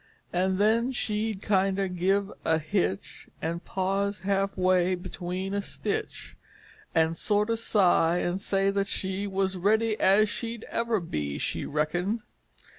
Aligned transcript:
And 0.33 0.57
then 0.57 0.91
she'd 0.93 1.43
kinder 1.43 1.87
give 1.87 2.31
a 2.43 2.57
hitch, 2.57 3.29
And 3.39 3.63
pause 3.63 4.21
half 4.21 4.57
way 4.57 4.95
between 4.95 5.53
a 5.53 5.61
stitch. 5.61 6.35
And 6.95 7.15
sorter 7.15 7.55
sigh, 7.55 8.17
and 8.17 8.41
say 8.41 8.71
that 8.71 8.87
she 8.87 9.27
Was 9.27 9.57
ready 9.57 9.99
as 9.99 10.27
she'd 10.27 10.63
ever 10.71 10.99
be. 10.99 11.37
She 11.37 11.67
reckoned. 11.67 12.23